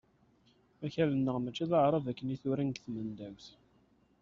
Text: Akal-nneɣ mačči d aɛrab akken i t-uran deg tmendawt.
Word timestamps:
Akal-nneɣ 0.85 1.37
mačči 1.39 1.65
d 1.69 1.71
aɛrab 1.77 2.05
akken 2.11 2.33
i 2.33 2.37
t-uran 2.41 2.69
deg 2.71 2.77
tmendawt. 2.83 3.47